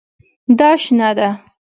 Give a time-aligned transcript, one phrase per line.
[0.59, 1.27] دا شنه ده